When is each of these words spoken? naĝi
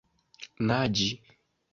naĝi 0.69 1.11